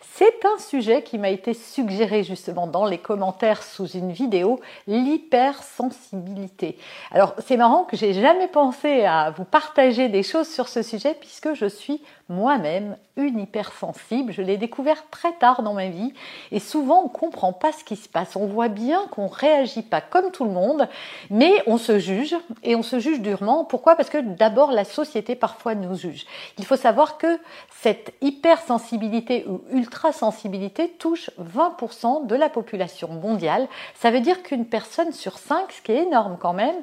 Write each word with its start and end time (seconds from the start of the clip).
C'est 0.00 0.44
un 0.44 0.58
sujet 0.58 1.02
qui 1.02 1.18
m'a 1.18 1.28
été 1.28 1.52
suggéré 1.52 2.24
justement 2.24 2.66
dans 2.66 2.86
les 2.86 2.98
commentaires 2.98 3.62
sous 3.62 3.86
une 3.86 4.12
vidéo, 4.12 4.60
l'hypersensibilité. 4.86 6.78
Alors 7.10 7.34
c'est 7.46 7.56
marrant 7.58 7.84
que 7.84 7.96
j'ai 7.96 8.14
jamais 8.14 8.48
pensé 8.48 9.04
à 9.04 9.30
vous 9.30 9.44
partager 9.44 10.08
des 10.08 10.22
choses 10.22 10.48
sur 10.48 10.68
ce 10.68 10.82
sujet 10.82 11.14
puisque 11.18 11.54
je 11.54 11.66
suis 11.66 12.02
moi-même 12.30 12.96
une 13.16 13.40
hypersensible. 13.40 14.32
Je 14.32 14.40
l'ai 14.40 14.56
découvert 14.56 15.10
très 15.10 15.32
tard 15.32 15.62
dans 15.62 15.74
ma 15.74 15.88
vie 15.88 16.14
et 16.52 16.60
souvent 16.60 17.02
on 17.04 17.08
comprend 17.08 17.52
pas 17.52 17.72
ce 17.72 17.84
qui 17.84 17.96
se 17.96 18.08
passe. 18.08 18.36
On 18.36 18.46
voit 18.46 18.68
bien 18.68 19.06
qu'on 19.10 19.26
réagit 19.26 19.82
pas 19.82 20.00
comme 20.00 20.30
tout 20.30 20.44
le 20.44 20.50
monde, 20.50 20.88
mais 21.28 21.52
on 21.66 21.76
se 21.76 21.98
juge 21.98 22.34
et 22.62 22.76
on 22.76 22.82
se 22.82 22.98
juge 22.98 23.20
durement. 23.20 23.64
Pourquoi? 23.64 23.96
Parce 23.96 24.08
que 24.08 24.18
d'abord 24.18 24.70
la 24.70 24.84
société 24.84 25.34
parfois 25.34 25.74
nous 25.74 25.94
juge. 25.94 26.24
Il 26.58 26.64
faut 26.64 26.76
savoir 26.76 27.18
que 27.18 27.38
cette 27.82 28.14
hypersensibilité 28.22 29.44
ou 29.46 29.62
ultrasensibilité 29.72 30.88
touche 30.88 31.30
20% 31.40 32.26
de 32.26 32.34
la 32.34 32.48
population 32.48 33.08
mondiale. 33.08 33.68
Ça 33.94 34.10
veut 34.10 34.20
dire 34.20 34.42
qu'une 34.42 34.66
personne 34.66 35.12
sur 35.12 35.38
5, 35.38 35.72
ce 35.72 35.82
qui 35.82 35.92
est 35.92 36.04
énorme 36.04 36.38
quand 36.40 36.52
même, 36.52 36.76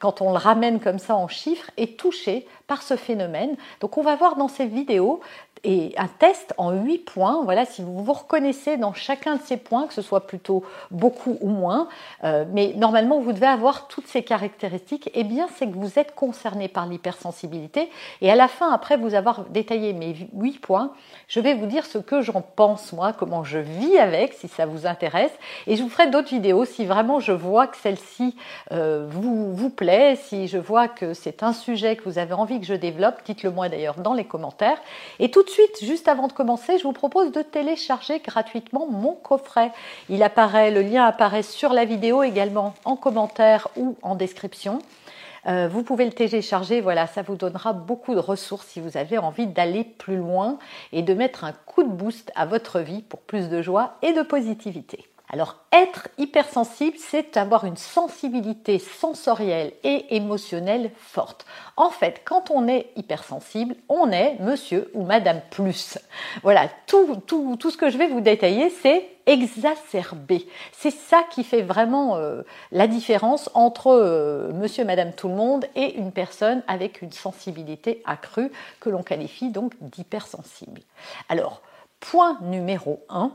quand 0.00 0.20
on 0.20 0.32
le 0.32 0.38
ramène 0.38 0.80
comme 0.80 0.98
ça 0.98 1.16
en 1.16 1.28
chiffres, 1.28 1.70
est 1.76 1.98
touchée 1.98 2.46
par 2.68 2.82
ce 2.82 2.94
phénomène. 2.96 3.56
Donc 3.80 3.98
on 3.98 4.02
va 4.02 4.14
voir 4.14 4.36
dans 4.36 4.46
ces 4.46 4.66
vidéos 4.66 5.20
et 5.64 5.94
un 5.96 6.08
test 6.08 6.54
en 6.56 6.72
8 6.72 6.98
points. 6.98 7.42
Voilà, 7.44 7.64
si 7.64 7.82
vous 7.82 8.02
vous 8.02 8.12
reconnaissez 8.12 8.76
dans 8.76 8.92
chacun 8.92 9.36
de 9.36 9.42
ces 9.42 9.56
points, 9.56 9.86
que 9.86 9.94
ce 9.94 10.02
soit 10.02 10.26
plutôt 10.26 10.64
beaucoup 10.90 11.38
ou 11.40 11.48
moins, 11.48 11.88
euh, 12.24 12.44
mais 12.52 12.74
normalement 12.76 13.20
vous 13.20 13.32
devez 13.32 13.46
avoir 13.46 13.88
toutes 13.88 14.06
ces 14.06 14.22
caractéristiques, 14.22 15.10
eh 15.14 15.24
bien 15.24 15.48
c'est 15.56 15.66
que 15.66 15.76
vous 15.76 15.98
êtes 15.98 16.14
concerné 16.14 16.68
par 16.68 16.86
l'hypersensibilité. 16.86 17.90
Et 18.20 18.30
à 18.30 18.36
la 18.36 18.48
fin, 18.48 18.72
après 18.72 18.96
vous 18.96 19.14
avoir 19.14 19.44
détaillé 19.46 19.92
mes 19.92 20.14
8 20.34 20.60
points, 20.60 20.92
je 21.26 21.40
vais 21.40 21.54
vous 21.54 21.66
dire 21.66 21.86
ce 21.86 21.98
que 21.98 22.22
j'en 22.22 22.40
pense 22.40 22.92
moi, 22.92 23.12
comment 23.12 23.44
je 23.44 23.58
vis 23.58 23.98
avec, 23.98 24.34
si 24.34 24.48
ça 24.48 24.66
vous 24.66 24.86
intéresse. 24.86 25.32
Et 25.66 25.76
je 25.76 25.82
vous 25.82 25.88
ferai 25.88 26.08
d'autres 26.08 26.28
vidéos 26.28 26.64
si 26.64 26.84
vraiment 26.84 27.20
je 27.20 27.32
vois 27.32 27.66
que 27.66 27.76
celle-ci 27.76 28.36
euh, 28.72 29.06
vous, 29.08 29.54
vous 29.54 29.70
plaît, 29.70 30.16
si 30.16 30.48
je 30.48 30.58
vois 30.58 30.88
que 30.88 31.14
c'est 31.14 31.42
un 31.42 31.52
sujet 31.52 31.96
que 31.96 32.04
vous 32.04 32.18
avez 32.18 32.34
envie 32.34 32.60
que 32.60 32.66
je 32.66 32.74
développe, 32.74 33.16
dites-le 33.24 33.50
moi 33.50 33.68
d'ailleurs 33.68 33.96
dans 33.96 34.14
les 34.14 34.24
commentaires. 34.24 34.78
Et 35.18 35.30
tout 35.30 35.42
de 35.48 35.52
suite, 35.52 35.84
juste 35.84 36.08
avant 36.08 36.28
de 36.28 36.32
commencer, 36.32 36.78
je 36.78 36.82
vous 36.82 36.92
propose 36.92 37.32
de 37.32 37.42
télécharger 37.42 38.20
gratuitement 38.20 38.86
mon 38.86 39.14
coffret. 39.14 39.72
Il 40.08 40.22
apparaît, 40.22 40.70
le 40.70 40.82
lien 40.82 41.04
apparaît 41.04 41.42
sur 41.42 41.72
la 41.72 41.84
vidéo 41.84 42.22
également 42.22 42.74
en 42.84 42.96
commentaire 42.96 43.68
ou 43.76 43.96
en 44.02 44.14
description. 44.14 44.80
Euh, 45.46 45.68
vous 45.68 45.82
pouvez 45.82 46.04
le 46.04 46.12
télécharger, 46.12 46.80
voilà, 46.80 47.06
ça 47.06 47.22
vous 47.22 47.36
donnera 47.36 47.72
beaucoup 47.72 48.14
de 48.14 48.20
ressources 48.20 48.66
si 48.66 48.80
vous 48.80 48.96
avez 48.96 49.16
envie 49.16 49.46
d'aller 49.46 49.84
plus 49.84 50.16
loin 50.16 50.58
et 50.92 51.02
de 51.02 51.14
mettre 51.14 51.44
un 51.44 51.52
coup 51.52 51.82
de 51.82 51.88
boost 51.88 52.30
à 52.34 52.44
votre 52.44 52.80
vie 52.80 53.02
pour 53.02 53.20
plus 53.20 53.48
de 53.48 53.62
joie 53.62 53.96
et 54.02 54.12
de 54.12 54.22
positivité. 54.22 55.06
Alors 55.30 55.56
être 55.72 56.08
hypersensible, 56.16 56.96
c'est 56.98 57.36
avoir 57.36 57.64
une 57.64 57.76
sensibilité 57.76 58.78
sensorielle 58.78 59.72
et 59.84 60.16
émotionnelle 60.16 60.90
forte. 60.96 61.44
En 61.76 61.90
fait, 61.90 62.22
quand 62.24 62.50
on 62.50 62.66
est 62.66 62.90
hypersensible, 62.96 63.76
on 63.90 64.10
est 64.10 64.38
monsieur 64.40 64.90
ou 64.94 65.04
madame 65.04 65.42
plus. 65.50 65.98
Voilà, 66.42 66.68
tout, 66.86 67.22
tout, 67.26 67.56
tout 67.60 67.70
ce 67.70 67.76
que 67.76 67.90
je 67.90 67.98
vais 67.98 68.08
vous 68.08 68.22
détailler, 68.22 68.70
c'est 68.70 69.06
exacerbé. 69.26 70.48
C'est 70.72 70.90
ça 70.90 71.22
qui 71.30 71.44
fait 71.44 71.60
vraiment 71.60 72.16
euh, 72.16 72.42
la 72.72 72.86
différence 72.86 73.50
entre 73.52 73.88
euh, 73.88 74.50
monsieur, 74.54 74.86
madame, 74.86 75.12
tout 75.12 75.28
le 75.28 75.34
monde 75.34 75.66
et 75.74 75.96
une 75.96 76.12
personne 76.12 76.62
avec 76.66 77.02
une 77.02 77.12
sensibilité 77.12 78.02
accrue 78.06 78.50
que 78.80 78.88
l'on 78.88 79.02
qualifie 79.02 79.50
donc 79.50 79.74
d'hypersensible. 79.82 80.80
Alors, 81.28 81.60
point 82.00 82.38
numéro 82.40 83.04
1, 83.10 83.32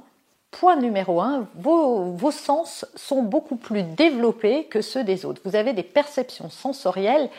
Point 0.59 0.75
numéro 0.75 1.19
un, 1.19 1.47
vos, 1.56 2.31
sens 2.31 2.86
sont 2.96 3.24
beaucoup 3.24 3.56
plus 3.56 3.81
développés 3.81 4.66
que 4.66 4.81
ceux 4.81 5.03
des 5.03 5.25
autres. 5.25 5.41
Vous 5.46 5.56
avez 5.56 5.74
des 5.74 5.84
perceptions 5.84 6.50
sensorielles 6.52 7.30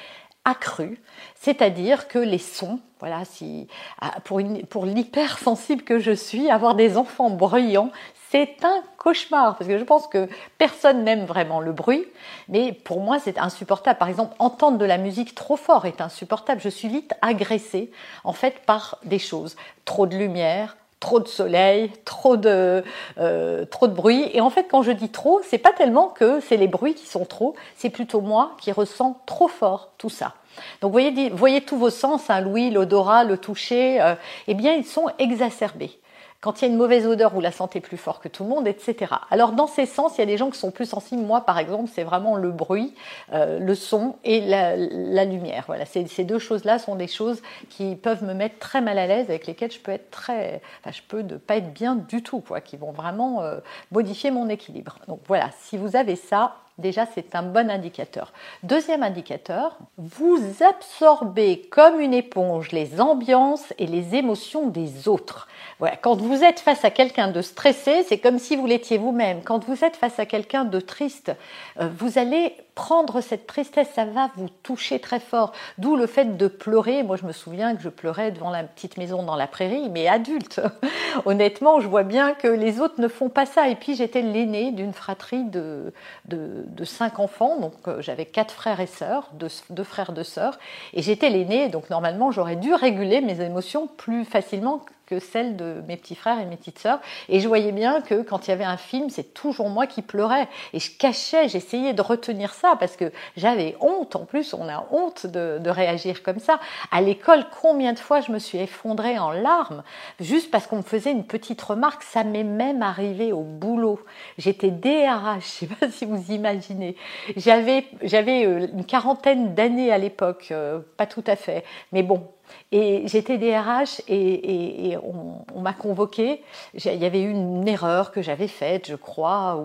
accrues, 0.45 1.01
c'est-à-dire 1.37 2.09
que 2.09 2.19
les 2.19 2.39
sons, 2.39 2.81
voilà, 2.99 3.25
si, 3.25 3.69
ah, 4.01 4.13
pour, 4.25 4.43
pour 4.69 4.85
l'hypersensible 4.85 5.83
que 5.83 6.01
je 6.01 6.11
suis, 6.11 6.51
avoir 6.51 6.75
des 6.75 6.97
enfants 6.97 7.31
bruyants, 7.31 7.93
c'est 8.31 8.65
un 8.65 8.83
cauchemar, 8.99 9.57
parce 9.57 9.69
que 9.69 9.79
je 9.79 9.85
pense 9.85 10.09
que 10.09 10.29
personne 10.59 11.05
n'aime 11.05 11.25
vraiment 11.25 11.61
le 11.61 11.73
bruit, 11.73 12.05
mais 12.49 12.73
pour 12.73 13.01
moi 13.01 13.21
c'est 13.21 13.39
insupportable. 13.39 13.97
Par 13.97 14.09
exemple, 14.09 14.35
entendre 14.41 14.77
de 14.77 14.85
la 14.85 14.99
musique 14.99 15.37
trop 15.37 15.57
fort 15.57 15.87
est 15.87 16.01
insupportable. 16.01 16.61
Je 16.61 16.69
suis 16.69 16.89
vite 16.89 17.15
agressée, 17.23 17.93
en 18.25 18.33
fait, 18.33 18.59
par 18.67 18.99
des 19.05 19.21
choses. 19.21 19.55
Trop 19.85 20.09
de 20.09 20.17
lumière, 20.17 20.77
trop 21.05 21.21
de 21.21 21.29
soleil, 21.29 21.91
trop 22.07 22.39
de, 22.39 22.83
euh, 23.19 23.67
trop 23.67 23.89
de 23.89 23.93
bruit. 23.93 24.31
Et 24.33 24.41
en 24.41 24.49
fait, 24.49 24.69
quand 24.71 24.81
je 24.81 24.91
dis 24.91 25.11
trop, 25.11 25.43
c'est 25.45 25.59
pas 25.59 25.73
tellement 25.73 26.09
que 26.09 26.41
c'est 26.41 26.57
les 26.57 26.67
bruits 26.67 26.95
qui 26.95 27.07
sont 27.07 27.27
trop, 27.27 27.55
c'est 27.77 27.91
plutôt 27.91 28.23
moi 28.23 28.53
qui 28.59 28.73
ressens 28.73 29.21
trop 29.27 29.47
fort 29.47 29.91
tout 29.99 30.09
ça. 30.09 30.33
Donc 30.81 30.93
voyez, 30.93 31.29
voyez 31.29 31.61
tous 31.61 31.77
vos 31.77 31.91
sens, 31.91 32.31
hein, 32.31 32.41
l'ouïe, 32.41 32.71
l'odorat, 32.71 33.25
le 33.25 33.37
toucher, 33.37 34.01
euh, 34.01 34.15
eh 34.49 34.55
bien 34.55 34.73
ils 34.73 34.87
sont 34.87 35.11
exacerbés 35.19 35.99
quand 36.45 36.61
il 36.61 36.67
y 36.67 36.69
a 36.69 36.71
une 36.71 36.77
mauvaise 36.77 37.07
odeur, 37.07 37.33
vous 37.33 37.41
la 37.41 37.53
sentez 37.53 37.81
plus 37.81 37.97
fort 37.97 38.21
que 38.21 38.29
tout 38.29 38.43
le 38.43 38.51
monde, 38.51 38.69
etc. 38.69 39.15
Alors 39.31 39.53
dans 39.53 39.67
ces 39.67 39.87
sens, 39.87 40.19
il 40.19 40.21
y 40.21 40.25
a 40.25 40.27
des 40.27 40.37
gens 40.37 40.51
qui 40.51 40.59
sont 40.59 40.71
plus 40.71 40.85
sensibles. 40.85 41.23
Moi, 41.23 41.41
par 41.41 41.59
exemple, 41.59 41.91
c'est 41.91 42.03
vraiment 42.03 42.37
le 42.37 42.51
bruit, 42.51 42.95
euh, 43.33 43.59
le 43.59 43.75
son 43.75 44.17
et 44.25 44.43
la, 44.43 44.77
lumière. 45.25 45.65
Voilà, 45.69 45.87
ces, 45.87 46.05
deux 46.25 46.39
choses-là 46.39 46.79
sont 46.79 46.97
des 46.97 47.07
choses 47.07 47.41
qui 47.71 47.97
peuvent 47.97 48.23
me 48.23 48.35
mettre 48.35 48.59
très 48.59 48.83
mal 48.83 48.99
à 48.99 49.07
l'aise, 49.07 49.31
avec 49.31 49.47
lesquelles 49.47 49.73
je 49.73 49.79
peux 49.79 49.93
être 49.93 50.11
très, 50.11 50.61
enfin, 50.81 50.91
je 50.93 51.01
peux 51.09 51.23
ne 51.23 51.39
pas 51.39 51.57
être 51.57 51.73
bien 51.73 51.97
du 51.97 52.23
tout, 52.23 52.41
quoi, 52.41 52.61
qui 52.61 52.77
vont 52.77 52.93
vraiment 52.93 53.41
euh, 53.41 53.61
modifier 53.91 54.31
mon 54.31 54.51
équilibre. 54.51 54.99
Donc 55.09 55.21
voilà, 55.27 55.49
si 55.63 55.79
vous 55.79 55.97
avez 55.97 56.15
ça, 56.15 56.57
Déjà, 56.79 57.07
c'est 57.07 57.37
un 57.37 57.43
bon 57.43 57.71
indicateur. 57.71 58.33
Deuxième 58.65 59.05
indicateur, 59.05 59.79
vous 59.97 60.41
absorbez 60.61 61.63
comme 61.71 62.01
une 62.01 62.15
éponge 62.15 62.73
les 62.73 63.01
ambiances 63.01 63.73
et 63.79 63.87
les 63.87 64.17
émotions 64.17 64.69
des 64.69 65.07
autres. 65.07 65.47
Voilà, 65.79 65.97
quand 65.97 66.17
vous 66.17 66.43
êtes 66.43 66.61
face 66.61 66.85
à 66.85 66.91
quelqu'un 66.91 67.29
de 67.29 67.43
stressé, 67.43 68.03
c'est 68.09 68.19
comme 68.19 68.39
si 68.39 68.57
vous 68.57 68.67
l'étiez 68.67 68.99
vous-même. 68.99 69.43
Quand 69.43 69.65
vous 69.65 69.85
êtes 69.85 69.97
face 69.97 70.19
à 70.19 70.27
quelqu'un 70.27 70.65
de 70.65 70.81
triste, 70.81 71.33
euh, 71.81 71.89
vous 71.97 72.19
allez 72.19 72.55
prendre 72.75 73.21
cette 73.21 73.47
tristesse, 73.47 73.89
ça 73.95 74.05
va 74.05 74.31
vous 74.37 74.49
toucher 74.63 74.99
très 74.99 75.21
fort. 75.21 75.53
D'où 75.79 75.97
le 75.97 76.07
fait 76.07 76.37
de 76.37 76.49
pleurer. 76.49 77.03
Moi, 77.03 77.17
je 77.17 77.25
me 77.25 77.33
souviens 77.33 77.77
que 77.77 77.83
je 77.83 77.89
pleurais 77.89 78.33
devant 78.33 78.51
la 78.51 78.65
petite 78.65 78.97
maison 78.97 79.23
dans 79.23 79.37
la 79.37 79.47
prairie, 79.47 79.89
mais 79.91 80.09
adulte. 80.09 80.61
Honnêtement, 81.25 81.81
je 81.81 81.89
vois 81.89 82.03
bien 82.03 82.35
que 82.35 82.49
les 82.49 82.81
autres 82.81 83.01
ne 83.01 83.09
font 83.09 83.29
pas 83.29 83.47
ça. 83.47 83.69
Et 83.69 83.77
puis, 83.77 83.95
j'étais 83.95 84.23
l'aînée 84.23 84.73
d'une 84.73 84.93
fratrie 84.93 85.45
de, 85.45 85.93
de, 86.27 86.64
cinq 86.85 87.19
enfants. 87.19 87.59
Donc, 87.61 87.75
euh, 87.87 88.01
j'avais 88.01 88.27
quatre 88.27 88.53
frères 88.53 88.81
et 88.81 88.87
sœurs, 88.87 89.31
deux, 89.35 89.49
deux 89.71 89.85
frères, 89.85 90.13
deux 90.13 90.25
sœurs. 90.25 90.59
Et 90.93 91.03
j'étais 91.03 91.31
l'aînée. 91.31 91.69
Donc, 91.69 91.91
normalement, 91.91 92.31
j'aurais 92.31 92.57
dû 92.57 92.75
réguler 92.75 93.21
mes 93.21 93.41
émotions 93.41 93.87
plus 93.87 94.25
facilement 94.25 94.85
que 95.07 95.19
celle 95.19 95.57
de 95.57 95.83
mes 95.87 95.97
petits 95.97 96.15
frères 96.15 96.41
et 96.41 96.47
mes 96.47 96.57
petites 96.57 96.79
sœurs. 96.79 97.01
Et 97.29 97.41
je 97.41 97.49
voyais 97.49 97.73
bien 97.73 98.01
que 98.01 98.23
quand 98.23 98.47
il 98.47 98.51
y 98.51 98.53
avait 98.53 98.65
un 98.65 98.77
film, 98.77 99.11
c'est 99.11 99.35
toujours 99.35 99.69
moi 99.69 99.87
qui 99.87 100.03
pleurais. 100.03 100.49
Et 100.73 100.79
je 100.79 100.91
cachais, 100.97 101.49
j'essayais 101.49 101.93
de 101.93 102.03
retenir 102.03 102.55
ça 102.55 102.77
parce 102.79 102.97
que 102.97 103.13
j'avais 103.37 103.77
honte. 103.81 104.17
En 104.17 104.25
plus, 104.25 104.55
on 104.55 104.69
a 104.69 104.87
honte 104.91 105.27
de, 105.27 105.69
réagir 105.69 106.23
comme 106.23 106.39
ça. 106.39 106.61
À 106.93 107.01
l'école, 107.01 107.47
combien 107.61 107.93
de 107.93 107.99
fois 107.99 108.21
je 108.21 108.31
me 108.31 108.39
suis 108.39 108.59
effondrée 108.59 109.19
en 109.19 109.33
larmes 109.33 109.83
juste 110.21 110.51
parce 110.51 110.67
qu'on 110.67 110.77
me 110.77 110.83
faisait 110.83 111.11
une 111.11 111.25
petite 111.25 111.61
remarque. 111.61 112.03
Ça 112.03 112.23
m'est 112.23 112.45
même 112.45 112.83
arrivé 112.83 113.33
au 113.33 113.43
boulot. 113.43 113.99
J'étais 114.39 114.71
DRH, 114.71 115.41
je 115.41 115.47
sais 115.47 115.67
pas 115.67 115.89
si 115.91 116.05
vous 116.05 116.33
imaginez. 116.33 116.97
J'avais, 117.37 117.87
j'avais 118.03 118.47
euh, 118.47 118.69
une 118.73 118.85
quarantaine 118.85 119.55
d'années 119.55 119.93
à 119.93 119.99
l'époque, 119.99 120.49
euh, 120.51 120.81
pas 120.97 121.07
tout 121.07 121.25
à 121.27 121.37
fait. 121.37 121.65
Mais 121.93 122.03
bon, 122.03 122.29
Et 122.73 123.07
j'étais 123.07 123.39
DRH 123.39 124.03
et, 124.09 124.97
on, 125.03 125.61
m'a 125.61 125.73
convoqué. 125.73 126.43
Il 126.75 126.97
y 126.97 127.05
avait 127.05 127.23
eu 127.23 127.31
une 127.31 127.67
erreur 127.69 128.13
que 128.13 128.23
j'avais 128.23 128.49
faite, 128.49 128.89
je 128.89 128.97
crois, 128.97 129.65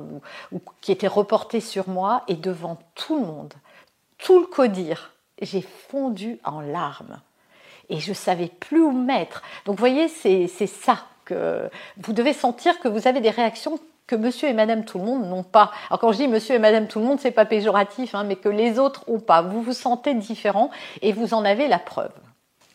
ou, 0.51 0.61
qui 0.81 0.91
était 0.91 1.07
reportée 1.07 1.59
sur 1.59 1.89
moi. 1.89 2.23
Et 2.27 2.35
devant 2.35 2.77
tout 2.95 3.19
le 3.19 3.25
monde, 3.25 3.53
tout 4.17 4.39
le 4.39 4.45
codir, 4.45 5.11
j'ai 5.41 5.61
fondu 5.61 6.39
en 6.43 6.61
larmes. 6.61 7.19
Et 7.89 7.99
je 7.99 8.13
savais 8.13 8.47
plus 8.47 8.81
où 8.81 8.91
mettre. 8.91 9.41
Donc 9.65 9.75
vous 9.75 9.79
voyez, 9.79 10.07
c'est 10.07 10.47
ça 10.67 10.99
que 11.25 11.69
vous 11.97 12.13
devez 12.13 12.33
sentir 12.33 12.79
que 12.79 12.87
vous 12.87 13.07
avez 13.07 13.21
des 13.21 13.29
réactions 13.29 13.79
que 14.09 14.15
monsieur 14.15 14.49
et 14.49 14.53
madame 14.53 14.85
tout 14.85 14.97
le 14.97 15.05
monde 15.05 15.29
n'ont 15.29 15.43
pas. 15.43 15.71
Alors 15.89 15.99
quand 15.99 16.11
je 16.11 16.17
dis 16.17 16.27
monsieur 16.27 16.55
et 16.55 16.59
madame 16.59 16.87
tout 16.87 16.99
le 16.99 17.05
monde, 17.05 17.19
c'est 17.19 17.31
pas 17.31 17.45
péjoratif, 17.45 18.15
hein, 18.15 18.23
mais 18.23 18.35
que 18.35 18.49
les 18.49 18.79
autres 18.79 19.03
ont 19.07 19.19
pas. 19.19 19.43
Vous 19.43 19.61
vous 19.61 19.73
sentez 19.73 20.15
différent 20.15 20.71
et 21.03 21.13
vous 21.13 21.35
en 21.35 21.45
avez 21.45 21.67
la 21.67 21.77
preuve. 21.77 22.11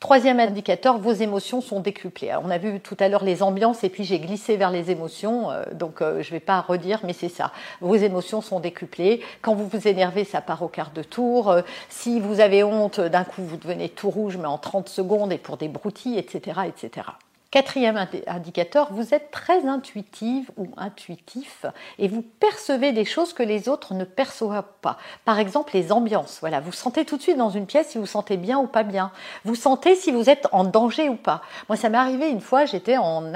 Troisième 0.04 0.38
indicateur, 0.38 0.98
vos 0.98 1.14
émotions 1.14 1.62
sont 1.62 1.80
décuplées. 1.80 2.30
on 2.44 2.50
a 2.50 2.58
vu 2.58 2.78
tout 2.78 2.96
à 3.00 3.08
l'heure 3.08 3.24
les 3.24 3.42
ambiances 3.42 3.84
et 3.84 3.88
puis 3.88 4.04
j'ai 4.04 4.18
glissé 4.18 4.58
vers 4.58 4.70
les 4.70 4.90
émotions, 4.90 5.50
euh, 5.50 5.64
donc 5.72 6.02
euh, 6.02 6.20
je 6.20 6.28
ne 6.28 6.32
vais 6.32 6.40
pas 6.40 6.60
redire, 6.60 7.00
mais 7.04 7.14
c'est 7.14 7.30
ça. 7.30 7.52
Vos 7.80 7.94
émotions 7.94 8.42
sont 8.42 8.60
décuplées. 8.60 9.22
Quand 9.40 9.54
vous 9.54 9.66
vous 9.66 9.88
énervez, 9.88 10.24
ça 10.24 10.42
part 10.42 10.62
au 10.62 10.68
quart 10.68 10.90
de 10.90 11.02
tour. 11.02 11.50
Euh, 11.50 11.62
si 11.88 12.20
vous 12.20 12.40
avez 12.40 12.62
honte, 12.62 13.00
d'un 13.00 13.24
coup, 13.24 13.42
vous 13.44 13.56
devenez 13.56 13.88
tout 13.88 14.10
rouge, 14.10 14.36
mais 14.36 14.44
en 14.44 14.58
30 14.58 14.90
secondes 14.90 15.32
et 15.32 15.38
pour 15.38 15.56
des 15.56 15.68
broutilles, 15.68 16.18
etc., 16.18 16.60
etc. 16.68 17.06
Quatrième 17.54 18.04
indicateur, 18.26 18.88
vous 18.90 19.14
êtes 19.14 19.30
très 19.30 19.64
intuitive 19.64 20.50
ou 20.56 20.66
intuitif 20.76 21.66
et 22.00 22.08
vous 22.08 22.22
percevez 22.40 22.90
des 22.90 23.04
choses 23.04 23.32
que 23.32 23.44
les 23.44 23.68
autres 23.68 23.94
ne 23.94 24.02
perçoivent 24.02 24.64
pas. 24.80 24.98
Par 25.24 25.38
exemple, 25.38 25.70
les 25.72 25.92
ambiances. 25.92 26.38
Voilà, 26.40 26.58
vous 26.58 26.72
sentez 26.72 27.04
tout 27.04 27.16
de 27.16 27.22
suite 27.22 27.36
dans 27.36 27.50
une 27.50 27.66
pièce 27.66 27.90
si 27.90 27.98
vous 27.98 28.06
sentez 28.06 28.38
bien 28.38 28.58
ou 28.58 28.66
pas 28.66 28.82
bien. 28.82 29.12
Vous 29.44 29.54
sentez 29.54 29.94
si 29.94 30.10
vous 30.10 30.28
êtes 30.28 30.48
en 30.50 30.64
danger 30.64 31.08
ou 31.08 31.14
pas. 31.14 31.42
Moi, 31.68 31.76
ça 31.76 31.90
m'est 31.90 31.96
arrivé 31.96 32.28
une 32.28 32.40
fois, 32.40 32.64
j'étais 32.64 32.96
en, 32.96 33.32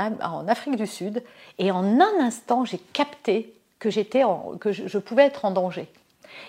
Afrique 0.49 0.75
du 0.75 0.89
Sud 0.89 1.23
et 1.61 1.71
en 1.71 2.01
un 2.01 2.21
instant, 2.21 2.65
j'ai 2.65 2.79
capté 2.79 3.55
que 3.79 3.89
j'étais, 3.89 4.25
que 4.59 4.73
je, 4.73 4.99
pouvais 4.99 5.27
être 5.27 5.45
en 5.45 5.53
danger. 5.53 5.87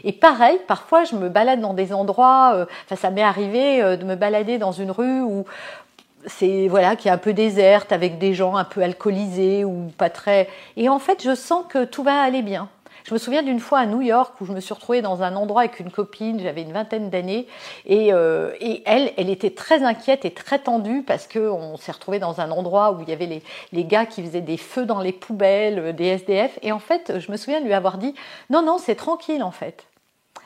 Et 0.04 0.12
pareil, 0.12 0.60
parfois 0.68 1.04
je 1.04 1.16
me 1.16 1.30
balade 1.30 1.62
dans 1.62 1.76
des 1.76 1.94
endroits, 1.94 2.54
euh, 2.56 2.66
enfin 2.86 2.96
ça 2.96 3.12
m'est 3.12 3.22
arrivé 3.22 3.82
euh, 3.82 3.96
de 3.96 4.06
me 4.06 4.16
balader 4.16 4.58
dans 4.58 4.72
une 4.72 4.92
rue 4.92 5.22
où, 5.22 5.46
c'est 6.26 6.68
voilà 6.68 6.96
qui 6.96 7.08
est 7.08 7.12
un 7.12 7.18
peu 7.18 7.34
déserte 7.34 7.92
avec 7.92 8.18
des 8.18 8.34
gens 8.34 8.56
un 8.56 8.66
peu 8.66 8.82
alcoolisés 8.82 9.64
ou 9.66 9.92
pas 9.98 10.10
très. 10.10 10.50
Et 10.78 10.90
en 10.90 11.00
fait 11.00 11.24
je 11.24 11.36
sens 11.36 11.66
que 11.70 11.86
tout 11.86 12.04
va 12.04 12.22
aller 12.22 12.42
bien. 12.42 12.70
Je 13.10 13.14
me 13.16 13.18
souviens 13.18 13.42
d'une 13.42 13.60
fois 13.60 13.80
à 13.80 13.86
New 13.88 14.02
York 14.02 14.40
où 14.40 14.46
je 14.46 14.52
me 14.52 14.60
suis 14.60 14.74
retrouvée 14.74 15.02
dans 15.02 15.24
un 15.24 15.36
endroit 15.36 15.62
avec 15.62 15.80
une 15.80 15.90
copine, 15.90 16.40
j'avais 16.40 16.62
une 16.62 16.74
vingtaine 16.74 17.10
d'années, 17.10 17.48
et, 17.88 18.14
euh, 18.14 18.52
et, 18.60 18.84
elle, 18.86 19.12
elle 19.18 19.32
était 19.32 19.50
très 19.50 19.82
inquiète 19.84 20.26
et 20.26 20.32
très 20.32 20.60
tendue 20.60 21.02
parce 21.02 21.28
qu'on 21.28 21.76
s'est 21.78 21.92
retrouvé 21.92 22.20
dans 22.20 22.40
un 22.40 22.52
endroit 22.52 22.92
où 22.92 23.02
il 23.02 23.10
y 23.10 23.12
avait 23.12 23.26
les, 23.26 23.42
les, 23.72 23.84
gars 23.84 24.06
qui 24.06 24.22
faisaient 24.22 24.42
des 24.42 24.58
feux 24.58 24.86
dans 24.86 25.02
les 25.02 25.12
poubelles, 25.12 25.96
des 25.96 26.06
SDF, 26.06 26.60
et 26.62 26.72
en 26.72 26.78
fait, 26.78 27.20
je 27.20 27.32
me 27.32 27.38
souviens 27.38 27.62
de 27.62 27.66
lui 27.66 27.74
avoir 27.74 27.98
dit, 27.98 28.14
non, 28.52 28.62
non, 28.62 28.78
c'est 28.78 28.96
tranquille 28.96 29.42
en 29.42 29.52
fait. 29.52 29.89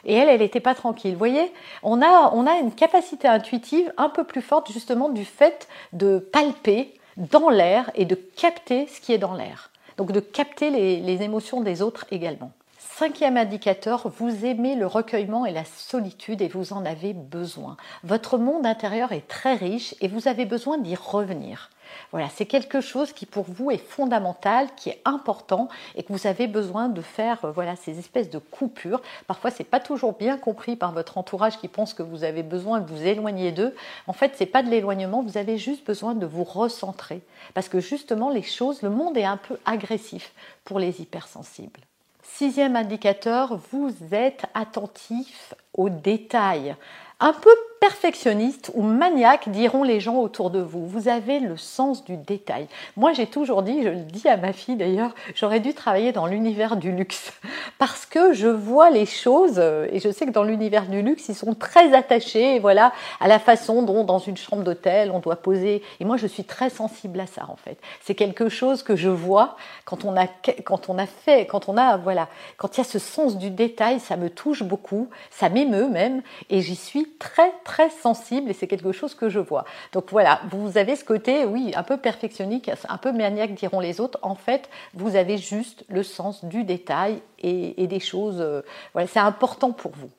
Et 0.05 0.13
elle, 0.13 0.29
elle 0.29 0.41
n'était 0.41 0.59
pas 0.59 0.75
tranquille. 0.75 1.13
Vous 1.13 1.17
voyez, 1.17 1.51
on 1.81 2.01
a, 2.01 2.31
on 2.33 2.45
a 2.45 2.55
une 2.55 2.73
capacité 2.73 3.27
intuitive 3.27 3.91
un 3.97 4.09
peu 4.09 4.23
plus 4.23 4.41
forte 4.41 4.71
justement 4.71 5.09
du 5.09 5.25
fait 5.25 5.67
de 5.93 6.19
palper 6.19 6.93
dans 7.17 7.49
l'air 7.49 7.91
et 7.95 8.05
de 8.05 8.15
capter 8.15 8.87
ce 8.87 8.99
qui 8.99 9.13
est 9.13 9.17
dans 9.17 9.35
l'air. 9.35 9.71
Donc 9.97 10.11
de 10.11 10.19
capter 10.19 10.69
les, 10.69 10.99
les 10.99 11.21
émotions 11.21 11.61
des 11.61 11.81
autres 11.81 12.05
également. 12.11 12.51
Cinquième 12.79 13.37
indicateur, 13.37 14.07
vous 14.17 14.45
aimez 14.45 14.75
le 14.75 14.85
recueillement 14.85 15.45
et 15.45 15.51
la 15.51 15.65
solitude 15.65 16.41
et 16.41 16.47
vous 16.47 16.73
en 16.73 16.85
avez 16.85 17.13
besoin. 17.13 17.75
Votre 18.03 18.37
monde 18.37 18.65
intérieur 18.67 19.11
est 19.11 19.27
très 19.27 19.55
riche 19.55 19.95
et 19.99 20.07
vous 20.07 20.27
avez 20.27 20.45
besoin 20.45 20.77
d'y 20.77 20.95
revenir. 20.95 21.69
Voilà, 22.11 22.27
c'est 22.29 22.45
quelque 22.45 22.81
chose 22.81 23.11
qui 23.13 23.25
pour 23.25 23.45
vous 23.47 23.71
est 23.71 23.77
fondamental, 23.77 24.67
qui 24.75 24.89
est 24.89 25.01
important 25.05 25.69
et 25.95 26.03
que 26.03 26.13
vous 26.13 26.27
avez 26.27 26.47
besoin 26.47 26.89
de 26.89 27.01
faire 27.01 27.45
euh, 27.45 27.51
voilà, 27.51 27.75
ces 27.75 27.99
espèces 27.99 28.29
de 28.29 28.39
coupures. 28.39 29.01
Parfois, 29.27 29.51
c'est 29.51 29.63
pas 29.63 29.79
toujours 29.79 30.13
bien 30.13 30.37
compris 30.37 30.75
par 30.75 30.91
votre 30.91 31.17
entourage 31.17 31.57
qui 31.57 31.67
pense 31.67 31.93
que 31.93 32.03
vous 32.03 32.23
avez 32.23 32.43
besoin 32.43 32.79
de 32.79 32.89
vous 32.91 33.03
éloigner 33.03 33.51
d'eux. 33.51 33.75
En 34.07 34.13
fait, 34.13 34.33
c'est 34.35 34.45
pas 34.45 34.63
de 34.63 34.69
l'éloignement, 34.69 35.21
vous 35.21 35.37
avez 35.37 35.57
juste 35.57 35.85
besoin 35.85 36.13
de 36.15 36.25
vous 36.25 36.43
recentrer 36.43 37.21
parce 37.53 37.69
que 37.69 37.79
justement 37.79 38.29
les 38.29 38.43
choses, 38.43 38.81
le 38.81 38.89
monde 38.89 39.17
est 39.17 39.25
un 39.25 39.37
peu 39.37 39.57
agressif 39.65 40.33
pour 40.63 40.79
les 40.79 41.01
hypersensibles. 41.01 41.81
Sixième 42.23 42.75
indicateur, 42.75 43.59
vous 43.71 43.93
êtes 44.11 44.45
attentif 44.53 45.53
aux 45.73 45.89
détails. 45.89 46.75
Un 47.19 47.33
peu 47.33 47.55
perfectionniste 47.83 48.71
ou 48.75 48.81
maniaque, 48.81 49.49
diront 49.49 49.83
les 49.83 49.99
gens 49.99 50.15
autour 50.15 50.51
de 50.51 50.61
vous. 50.61 50.87
Vous 50.87 51.09
avez 51.09 51.41
le 51.41 51.57
sens 51.57 52.05
du 52.05 52.15
détail. 52.15 52.69
Moi, 52.95 53.11
j'ai 53.11 53.27
toujours 53.27 53.61
dit, 53.61 53.83
je 53.83 53.89
le 53.89 54.03
dis 54.03 54.29
à 54.29 54.37
ma 54.37 54.53
fille 54.53 54.77
d'ailleurs, 54.77 55.13
j'aurais 55.35 55.59
dû 55.59 55.73
travailler 55.73 56.13
dans 56.13 56.25
l'univers 56.25 56.77
du 56.77 56.93
luxe 56.93 57.33
parce 57.79 58.05
que 58.05 58.31
je 58.31 58.47
vois 58.47 58.89
les 58.89 59.05
choses 59.05 59.59
et 59.59 59.99
je 59.99 60.09
sais 60.13 60.25
que 60.25 60.31
dans 60.31 60.45
l'univers 60.45 60.85
du 60.85 61.01
luxe, 61.01 61.27
ils 61.27 61.35
sont 61.35 61.55
très 61.55 61.93
attachés, 61.93 62.57
voilà, 62.59 62.93
à 63.19 63.27
la 63.27 63.37
façon 63.37 63.81
dont 63.83 64.05
dans 64.05 64.19
une 64.19 64.37
chambre 64.37 64.63
d'hôtel 64.63 65.11
on 65.11 65.19
doit 65.19 65.35
poser. 65.35 65.83
Et 65.99 66.05
moi, 66.05 66.15
je 66.15 66.27
suis 66.27 66.45
très 66.45 66.69
sensible 66.69 67.19
à 67.19 67.27
ça 67.27 67.47
en 67.49 67.57
fait. 67.57 67.77
C'est 67.99 68.15
quelque 68.15 68.47
chose 68.47 68.81
que 68.81 68.95
je 68.95 69.09
vois 69.09 69.57
quand 69.83 70.05
on 70.05 70.15
a 70.15 70.27
quand 70.63 70.87
on 70.87 70.97
a 70.97 71.05
fait, 71.05 71.47
quand 71.47 71.67
on 71.67 71.75
a 71.75 71.97
voilà, 71.97 72.29
quand 72.55 72.77
il 72.77 72.79
y 72.79 72.81
a 72.81 72.85
ce 72.85 72.99
sens 72.99 73.37
du 73.37 73.49
détail, 73.49 73.99
ça 73.99 74.15
me 74.15 74.29
touche 74.29 74.63
beaucoup, 74.63 75.09
ça 75.31 75.49
m'émeut 75.49 75.89
même, 75.89 76.21
et 76.49 76.61
j'y 76.61 76.77
suis 76.77 77.09
très 77.19 77.51
très 77.65 77.72
très 77.73 77.89
sensible 77.89 78.51
et 78.51 78.53
c'est 78.53 78.67
quelque 78.67 78.91
chose 78.91 79.15
que 79.15 79.29
je 79.29 79.39
vois. 79.39 79.65
Donc 79.93 80.11
voilà, 80.11 80.41
vous 80.51 80.77
avez 80.77 80.95
ce 80.95 81.03
côté, 81.03 81.43
oui, 81.43 81.71
un 81.75 81.81
peu 81.81 81.97
perfectionniste, 81.97 82.71
un 82.87 82.97
peu 82.99 83.11
maniaque 83.11 83.55
diront 83.55 83.79
les 83.79 83.99
autres. 83.99 84.19
En 84.21 84.35
fait, 84.35 84.69
vous 84.93 85.15
avez 85.15 85.39
juste 85.39 85.83
le 85.89 86.03
sens 86.03 86.45
du 86.45 86.63
détail 86.65 87.19
et, 87.39 87.87
des 87.87 87.99
choses. 87.99 88.39
Euh, 88.39 88.61
voilà, 88.93 89.07
c'est 89.07 89.19
important 89.19 89.71
pour 89.71 89.91
vous. 89.93 90.11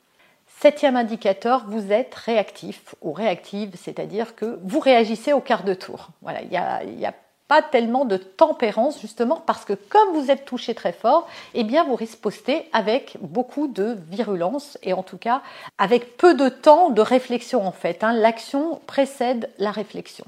Septième 0.58 0.96
indicateur, 0.96 1.64
vous 1.68 1.92
êtes 1.92 2.12
réactif 2.16 2.96
ou 3.02 3.12
réactive, 3.12 3.70
c'est-à-dire 3.80 4.34
que 4.34 4.58
vous 4.64 4.80
réagissez 4.80 5.32
au 5.32 5.40
quart 5.40 5.62
de 5.62 5.74
tour. 5.74 6.08
Voilà, 6.22 6.42
il 6.42 6.50
y 6.50 6.56
a, 6.56 6.82
y 6.82 7.06
a 7.06 7.14
pas 7.48 7.62
tellement 7.62 8.04
de 8.04 8.16
tempérance 8.16 9.00
justement 9.00 9.42
parce 9.46 9.64
que 9.64 9.74
comme 9.74 10.14
vous 10.14 10.30
êtes 10.30 10.44
touché 10.44 10.74
très 10.74 10.92
fort, 10.92 11.28
eh 11.54 11.64
bien 11.64 11.84
vous 11.84 11.94
rispostez 11.94 12.68
avec 12.72 13.16
beaucoup 13.20 13.68
de 13.68 13.96
virulence 14.10 14.78
et 14.82 14.92
en 14.92 15.02
tout 15.02 15.18
cas 15.18 15.42
avec 15.78 16.16
peu 16.16 16.34
de 16.34 16.48
temps 16.48 16.90
de 16.90 17.02
réflexion 17.02 17.66
en 17.66 17.72
fait. 17.72 18.02
Hein. 18.02 18.12
L'action 18.12 18.80
précède 18.86 19.50
la 19.58 19.70
réflexion. 19.70 20.24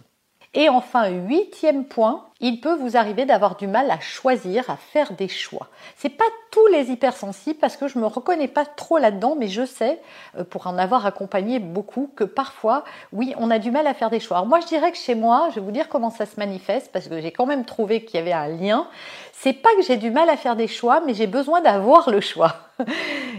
Et 0.54 0.70
enfin, 0.70 1.10
huitième 1.10 1.84
point, 1.84 2.24
il 2.40 2.62
peut 2.62 2.74
vous 2.74 2.96
arriver 2.96 3.26
d'avoir 3.26 3.56
du 3.56 3.66
mal 3.66 3.90
à 3.90 4.00
choisir, 4.00 4.70
à 4.70 4.76
faire 4.76 5.12
des 5.12 5.28
choix. 5.28 5.68
C'est 5.98 6.08
pas 6.08 6.24
tous 6.56 6.66
les 6.68 6.90
hypersensibles 6.90 7.58
parce 7.58 7.76
que 7.76 7.86
je 7.86 7.98
me 7.98 8.06
reconnais 8.06 8.48
pas 8.48 8.64
trop 8.64 8.96
là-dedans, 8.96 9.36
mais 9.38 9.46
je 9.46 9.66
sais, 9.66 10.00
euh, 10.38 10.44
pour 10.44 10.66
en 10.66 10.78
avoir 10.78 11.04
accompagné 11.04 11.58
beaucoup, 11.58 12.10
que 12.16 12.24
parfois, 12.24 12.82
oui, 13.12 13.34
on 13.36 13.50
a 13.50 13.58
du 13.58 13.70
mal 13.70 13.86
à 13.86 13.92
faire 13.92 14.08
des 14.08 14.20
choix. 14.20 14.38
Alors 14.38 14.48
moi, 14.48 14.60
je 14.60 14.66
dirais 14.66 14.90
que 14.90 14.96
chez 14.96 15.14
moi, 15.14 15.48
je 15.50 15.56
vais 15.56 15.60
vous 15.60 15.70
dire 15.70 15.90
comment 15.90 16.08
ça 16.08 16.24
se 16.24 16.40
manifeste 16.40 16.90
parce 16.94 17.08
que 17.08 17.20
j'ai 17.20 17.30
quand 17.30 17.44
même 17.44 17.66
trouvé 17.66 18.06
qu'il 18.06 18.18
y 18.18 18.22
avait 18.22 18.32
un 18.32 18.48
lien. 18.48 18.88
C'est 19.34 19.52
pas 19.52 19.68
que 19.76 19.82
j'ai 19.82 19.98
du 19.98 20.10
mal 20.10 20.30
à 20.30 20.36
faire 20.38 20.56
des 20.56 20.66
choix, 20.66 21.02
mais 21.04 21.12
j'ai 21.12 21.26
besoin 21.26 21.60
d'avoir 21.60 22.08
le 22.08 22.22
choix. 22.22 22.54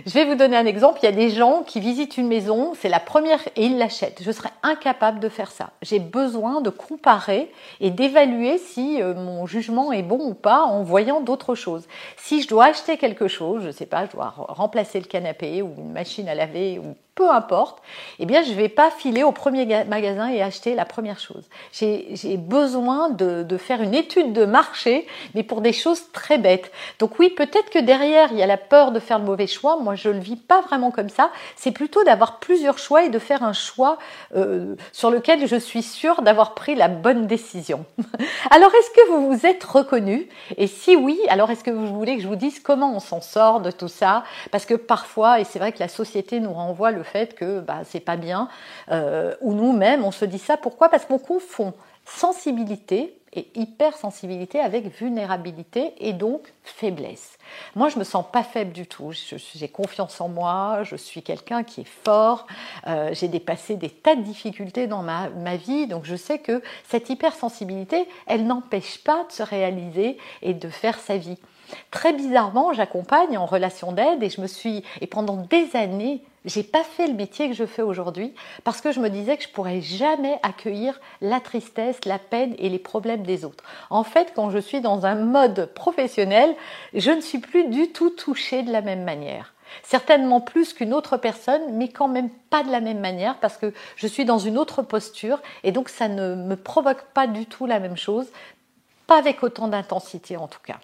Je 0.05 0.13
vais 0.13 0.25
vous 0.25 0.35
donner 0.35 0.57
un 0.57 0.65
exemple. 0.65 0.99
Il 1.01 1.05
y 1.05 1.09
a 1.09 1.11
des 1.11 1.29
gens 1.29 1.63
qui 1.63 1.79
visitent 1.79 2.17
une 2.17 2.27
maison, 2.27 2.73
c'est 2.79 2.89
la 2.89 2.99
première 2.99 3.39
et 3.55 3.65
ils 3.65 3.77
l'achètent. 3.77 4.21
Je 4.23 4.31
serais 4.31 4.51
incapable 4.63 5.19
de 5.19 5.29
faire 5.29 5.51
ça. 5.51 5.71
J'ai 5.81 5.99
besoin 5.99 6.61
de 6.61 6.69
comparer 6.69 7.51
et 7.79 7.89
d'évaluer 7.89 8.57
si 8.57 9.01
euh, 9.01 9.13
mon 9.13 9.45
jugement 9.45 9.91
est 9.91 10.03
bon 10.03 10.19
ou 10.19 10.33
pas 10.33 10.63
en 10.63 10.83
voyant 10.83 11.21
d'autres 11.21 11.55
choses. 11.55 11.87
Si 12.15 12.41
je 12.41 12.47
dois 12.47 12.65
acheter 12.65 12.97
quelque 12.97 13.06
chose, 13.27 13.63
je 13.63 13.71
sais 13.71 13.85
pas, 13.85 14.05
je 14.05 14.11
dois 14.11 14.29
remplacer 14.29 14.99
le 14.99 15.05
canapé 15.05 15.61
ou 15.61 15.73
une 15.77 15.91
machine 15.91 16.27
à 16.27 16.35
laver 16.35 16.79
ou 16.79 16.95
peu 17.17 17.29
importe, 17.31 17.79
eh 18.19 18.25
bien, 18.27 18.43
je 18.43 18.51
ne 18.51 18.55
vais 18.55 18.69
pas 18.69 18.91
filer 18.91 19.23
au 19.23 19.31
premier 19.31 19.65
magasin 19.85 20.29
et 20.29 20.43
acheter 20.43 20.75
la 20.75 20.85
première 20.85 21.19
chose. 21.19 21.43
J'ai 21.73 22.37
besoin 22.37 23.09
de, 23.09 23.41
de, 23.41 23.57
faire 23.57 23.81
une 23.81 23.95
étude 23.95 24.33
de 24.33 24.45
marché, 24.45 25.07
mais 25.33 25.41
pour 25.41 25.61
des 25.61 25.73
choses 25.73 26.11
très 26.13 26.37
bêtes. 26.37 26.71
Donc 26.99 27.17
oui, 27.17 27.31
peut-être 27.31 27.71
que 27.71 27.79
derrière, 27.79 28.31
il 28.31 28.37
y 28.37 28.43
a 28.43 28.47
la 28.47 28.57
peur 28.57 28.91
de 28.91 28.99
faire 28.99 29.17
le 29.17 29.25
mauvais 29.25 29.47
choix. 29.47 29.77
Moi, 29.77 29.95
je 29.95 30.09
le 30.09 30.19
vis 30.19 30.35
pas 30.35 30.61
vraiment 30.61 30.91
comme 30.91 31.09
ça. 31.09 31.31
C'est 31.55 31.71
plutôt 31.71 32.03
d'avoir 32.03 32.37
plusieurs 32.37 32.77
choix 32.77 33.03
et 33.03 33.09
de 33.09 33.17
faire 33.17 33.41
un 33.41 33.53
choix 33.53 33.97
euh, 34.35 34.75
sur 34.91 35.09
lequel 35.09 35.47
je 35.47 35.55
suis 35.55 35.81
sûre 35.83 36.21
d'avoir 36.21 36.53
pris 36.53 36.75
la 36.75 36.87
bonne 36.87 37.25
décision. 37.25 37.83
alors, 38.51 38.71
est-ce 38.75 38.91
que 38.91 39.09
vous 39.09 39.33
vous 39.33 39.45
êtes 39.47 39.63
reconnu 39.63 40.29
Et 40.57 40.67
si 40.67 40.95
oui, 40.95 41.19
alors 41.29 41.49
est-ce 41.49 41.63
que 41.63 41.71
vous 41.71 41.87
voulez 41.87 42.17
que 42.17 42.21
je 42.21 42.27
vous 42.27 42.35
dise 42.35 42.59
comment 42.59 42.95
on 42.95 42.99
s'en 42.99 43.21
sort 43.21 43.59
de 43.61 43.71
tout 43.71 43.87
ça? 43.87 44.23
Parce 44.51 44.67
que 44.67 44.75
parfois, 44.75 45.39
et 45.39 45.45
c'est 45.45 45.57
vrai 45.57 45.71
que 45.71 45.79
la 45.79 45.87
société 45.87 46.39
nous 46.39 46.53
renvoie 46.53 46.91
le 46.91 47.06
fait 47.07 47.35
que 47.35 47.59
bah, 47.59 47.79
c'est 47.83 47.99
pas 47.99 48.17
bien, 48.17 48.49
euh, 48.91 49.35
ou 49.41 49.53
nous-mêmes, 49.53 50.03
on 50.03 50.11
se 50.11 50.25
dit 50.25 50.39
ça. 50.39 50.57
Pourquoi? 50.57 50.89
Parce 50.89 51.05
qu'on 51.05 51.19
confond 51.19 51.73
sensibilité 52.05 53.13
et 53.33 53.47
hypersensibilité 53.55 54.59
avec 54.59 54.87
vulnérabilité 54.97 55.93
et 55.99 56.13
donc 56.13 56.53
faiblesse. 56.63 57.37
Moi, 57.75 57.89
je 57.89 57.99
me 57.99 58.03
sens 58.03 58.25
pas 58.31 58.43
faible 58.43 58.71
du 58.71 58.87
tout. 58.87 59.11
J'ai 59.11 59.67
confiance 59.67 60.19
en 60.21 60.29
moi, 60.29 60.83
je 60.83 60.95
suis 60.95 61.21
quelqu'un 61.21 61.63
qui 61.63 61.81
est 61.81 61.89
fort, 62.03 62.47
euh, 62.87 63.09
j'ai 63.13 63.27
dépassé 63.27 63.75
des 63.75 63.89
tas 63.89 64.15
de 64.15 64.21
difficultés 64.21 64.87
dans 64.87 65.03
ma, 65.03 65.29
ma 65.29 65.57
vie, 65.57 65.87
donc 65.87 66.05
je 66.05 66.15
sais 66.15 66.39
que 66.39 66.61
cette 66.87 67.09
hypersensibilité, 67.09 68.07
elle 68.25 68.47
n'empêche 68.47 69.03
pas 69.03 69.25
de 69.25 69.31
se 69.31 69.43
réaliser 69.43 70.17
et 70.41 70.53
de 70.53 70.69
faire 70.69 70.97
sa 70.99 71.17
vie. 71.17 71.37
Très 71.91 72.13
bizarrement, 72.13 72.73
j'accompagne 72.73 73.37
en 73.37 73.45
relation 73.45 73.91
d'aide 73.91 74.23
et 74.23 74.29
je 74.29 74.41
me 74.41 74.47
suis 74.47 74.83
et 75.01 75.07
pendant 75.07 75.37
des 75.37 75.75
années, 75.75 76.21
j'ai 76.45 76.63
pas 76.63 76.83
fait 76.83 77.07
le 77.07 77.13
métier 77.13 77.49
que 77.49 77.55
je 77.55 77.65
fais 77.65 77.81
aujourd'hui 77.81 78.33
parce 78.63 78.81
que 78.81 78.91
je 78.91 78.99
me 78.99 79.09
disais 79.09 79.37
que 79.37 79.43
je 79.43 79.49
pourrais 79.49 79.81
jamais 79.81 80.39
accueillir 80.43 80.99
la 81.21 81.39
tristesse, 81.39 82.05
la 82.05 82.19
peine 82.19 82.55
et 82.57 82.69
les 82.69 82.79
problèmes 82.79 83.23
des 83.23 83.43
autres. 83.43 83.63
En 83.89 84.03
fait, 84.03 84.31
quand 84.35 84.49
je 84.49 84.59
suis 84.59 84.79
dans 84.79 85.05
un 85.05 85.15
mode 85.15 85.71
professionnel, 85.73 86.55
je 86.93 87.11
ne 87.11 87.21
suis 87.21 87.39
plus 87.39 87.65
du 87.65 87.91
tout 87.91 88.11
touchée 88.11 88.63
de 88.63 88.71
la 88.71 88.81
même 88.81 89.03
manière. 89.03 89.53
Certainement 89.83 90.39
plus 90.39 90.71
qu'une 90.71 90.93
autre 90.93 91.17
personne, 91.17 91.73
mais 91.73 91.89
quand 91.89 92.07
même 92.07 92.29
pas 92.49 92.63
de 92.63 92.71
la 92.71 92.79
même 92.79 92.99
manière 92.99 93.37
parce 93.39 93.57
que 93.57 93.73
je 93.97 94.07
suis 94.07 94.23
dans 94.23 94.39
une 94.39 94.57
autre 94.57 94.81
posture 94.81 95.41
et 95.63 95.73
donc 95.73 95.89
ça 95.89 96.07
ne 96.07 96.35
me 96.35 96.55
provoque 96.55 97.03
pas 97.13 97.27
du 97.27 97.45
tout 97.45 97.65
la 97.65 97.79
même 97.79 97.97
chose, 97.97 98.27
pas 99.05 99.17
avec 99.17 99.43
autant 99.43 99.67
d'intensité 99.67 100.37
en 100.37 100.47
tout 100.47 100.61
cas 100.63 100.79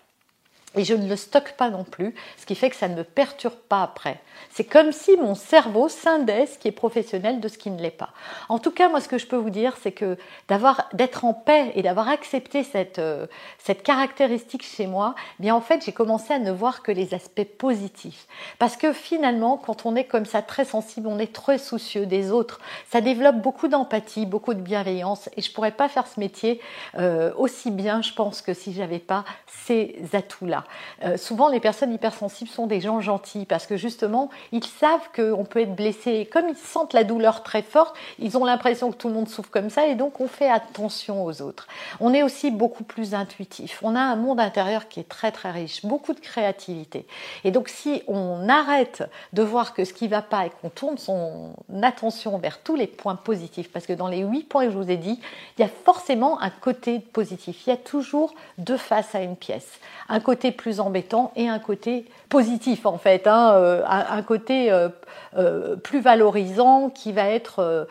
et 0.75 0.83
je 0.83 0.93
ne 0.93 1.07
le 1.07 1.15
stocke 1.15 1.53
pas 1.53 1.69
non 1.69 1.83
plus, 1.83 2.15
ce 2.37 2.45
qui 2.45 2.55
fait 2.55 2.69
que 2.69 2.75
ça 2.75 2.87
ne 2.87 2.95
me 2.95 3.03
perturbe 3.03 3.53
pas 3.69 3.83
après. 3.83 4.19
C'est 4.49 4.63
comme 4.63 4.91
si 4.91 5.15
mon 5.17 5.35
cerveau 5.35 5.89
scindait 5.89 6.45
ce 6.47 6.57
qui 6.57 6.67
est 6.67 6.71
professionnel 6.71 7.39
de 7.39 7.47
ce 7.47 7.57
qui 7.57 7.69
ne 7.71 7.81
l'est 7.81 7.91
pas. 7.91 8.09
En 8.49 8.59
tout 8.59 8.71
cas, 8.71 8.89
moi, 8.89 9.01
ce 9.01 9.07
que 9.07 9.17
je 9.17 9.27
peux 9.27 9.35
vous 9.37 9.49
dire, 9.49 9.75
c'est 9.81 9.91
que 9.91 10.17
d'avoir, 10.47 10.89
d'être 10.93 11.25
en 11.25 11.33
paix 11.33 11.71
et 11.75 11.81
d'avoir 11.81 12.09
accepté 12.09 12.63
cette, 12.63 12.99
euh, 12.99 13.27
cette 13.59 13.83
caractéristique 13.83 14.63
chez 14.63 14.87
moi, 14.87 15.15
eh 15.39 15.43
bien 15.43 15.55
en 15.55 15.61
fait, 15.61 15.83
j'ai 15.85 15.91
commencé 15.91 16.33
à 16.33 16.39
ne 16.39 16.51
voir 16.51 16.83
que 16.83 16.91
les 16.91 17.13
aspects 17.13 17.43
positifs. 17.43 18.27
Parce 18.59 18.77
que 18.77 18.93
finalement, 18.93 19.57
quand 19.57 19.85
on 19.85 19.95
est 19.95 20.05
comme 20.05 20.25
ça 20.25 20.41
très 20.41 20.65
sensible, 20.65 21.07
on 21.07 21.19
est 21.19 21.33
très 21.33 21.57
soucieux 21.57 22.05
des 22.05 22.31
autres. 22.31 22.59
Ça 22.89 23.01
développe 23.01 23.37
beaucoup 23.37 23.67
d'empathie, 23.67 24.25
beaucoup 24.25 24.53
de 24.53 24.61
bienveillance, 24.61 25.29
et 25.37 25.41
je 25.41 25.51
pourrais 25.51 25.71
pas 25.71 25.89
faire 25.89 26.07
ce 26.07 26.19
métier 26.19 26.59
euh, 26.97 27.31
aussi 27.37 27.71
bien, 27.71 28.01
je 28.01 28.13
pense, 28.13 28.41
que 28.41 28.53
si 28.53 28.73
j'avais 28.73 28.99
pas 28.99 29.23
ces 29.65 29.95
atouts-là. 30.13 30.62
Euh, 31.03 31.17
souvent, 31.17 31.49
les 31.49 31.59
personnes 31.59 31.93
hypersensibles 31.93 32.49
sont 32.49 32.67
des 32.67 32.81
gens 32.81 33.01
gentils 33.01 33.45
parce 33.45 33.65
que 33.65 33.77
justement, 33.77 34.29
ils 34.51 34.63
savent 34.63 35.09
qu'on 35.15 35.45
peut 35.45 35.61
être 35.61 35.75
blessé. 35.75 36.29
comme 36.31 36.49
ils 36.49 36.55
sentent 36.55 36.93
la 36.93 37.03
douleur 37.03 37.43
très 37.43 37.61
forte, 37.61 37.95
ils 38.19 38.37
ont 38.37 38.45
l'impression 38.45 38.91
que 38.91 38.97
tout 38.97 39.07
le 39.07 39.13
monde 39.13 39.29
souffre 39.29 39.51
comme 39.51 39.69
ça 39.69 39.87
et 39.87 39.95
donc 39.95 40.19
on 40.21 40.27
fait 40.27 40.49
attention 40.49 41.25
aux 41.25 41.41
autres. 41.41 41.67
On 41.99 42.13
est 42.13 42.23
aussi 42.23 42.51
beaucoup 42.51 42.83
plus 42.83 43.13
intuitif. 43.13 43.79
On 43.83 43.95
a 43.95 44.01
un 44.01 44.15
monde 44.15 44.39
intérieur 44.39 44.87
qui 44.87 44.99
est 44.99 45.09
très 45.09 45.31
très 45.31 45.51
riche, 45.51 45.85
beaucoup 45.85 46.13
de 46.13 46.19
créativité. 46.19 47.05
Et 47.43 47.51
donc, 47.51 47.69
si 47.69 48.03
on 48.07 48.47
arrête 48.49 49.03
de 49.33 49.43
voir 49.43 49.73
que 49.73 49.85
ce 49.85 49.93
qui 49.93 50.07
va 50.07 50.21
pas 50.21 50.45
et 50.45 50.51
qu'on 50.61 50.69
tourne 50.69 50.97
son 50.97 51.53
attention 51.81 52.37
vers 52.37 52.59
tous 52.59 52.75
les 52.75 52.87
points 52.87 53.15
positifs, 53.15 53.71
parce 53.71 53.85
que 53.85 53.93
dans 53.93 54.07
les 54.07 54.19
huit 54.19 54.43
points 54.43 54.65
que 54.65 54.71
je 54.71 54.77
vous 54.77 54.89
ai 54.89 54.97
dit, 54.97 55.19
il 55.57 55.61
y 55.61 55.63
a 55.65 55.69
forcément 55.69 56.41
un 56.41 56.49
côté 56.49 56.99
positif. 56.99 57.67
Il 57.67 57.69
y 57.69 57.73
a 57.73 57.77
toujours 57.77 58.33
deux 58.57 58.77
faces 58.77 59.15
à 59.15 59.21
une 59.21 59.35
pièce. 59.35 59.79
Un 60.09 60.19
côté 60.19 60.51
plus 60.53 60.79
embêtant 60.79 61.31
et 61.35 61.47
un 61.47 61.59
côté 61.59 62.05
positif 62.29 62.85
en 62.85 62.97
fait, 62.97 63.27
hein, 63.27 63.53
euh, 63.55 63.83
un 63.85 64.21
côté 64.21 64.71
euh, 64.71 64.89
euh, 65.37 65.75
plus 65.75 65.99
valorisant 65.99 66.89
qui 66.89 67.11
va, 67.11 67.29
être, 67.29 67.87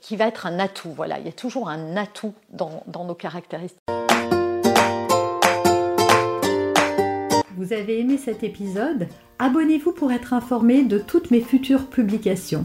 qui 0.00 0.16
va 0.16 0.26
être 0.26 0.46
un 0.46 0.58
atout. 0.58 0.92
Voilà, 0.94 1.18
il 1.18 1.26
y 1.26 1.28
a 1.28 1.32
toujours 1.32 1.68
un 1.68 1.96
atout 1.96 2.34
dans, 2.50 2.82
dans 2.86 3.04
nos 3.04 3.14
caractéristiques. 3.14 3.80
Vous 7.56 7.72
avez 7.72 8.00
aimé 8.00 8.16
cet 8.16 8.42
épisode? 8.42 9.06
Abonnez-vous 9.38 9.92
pour 9.92 10.12
être 10.12 10.32
informé 10.32 10.82
de 10.82 10.98
toutes 10.98 11.30
mes 11.30 11.40
futures 11.40 11.86
publications. 11.86 12.64